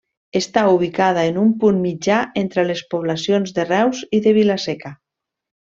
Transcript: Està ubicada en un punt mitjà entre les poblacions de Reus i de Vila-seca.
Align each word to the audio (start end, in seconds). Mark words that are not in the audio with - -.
Està 0.37 0.61
ubicada 0.77 1.25
en 1.31 1.37
un 1.41 1.51
punt 1.63 1.77
mitjà 1.83 2.17
entre 2.43 2.65
les 2.71 2.83
poblacions 2.95 3.55
de 3.61 3.67
Reus 3.71 4.03
i 4.19 4.23
de 4.29 4.35
Vila-seca. 4.41 4.95